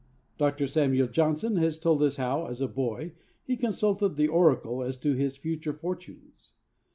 [0.39, 0.65] Dr.
[0.65, 3.13] Samuel Johnson has told us how, as a boy,
[3.43, 6.53] he consulted the oracle as to his future fortunes.